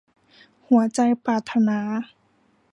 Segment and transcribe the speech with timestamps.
[0.67, 1.79] หัวใจปรารถนา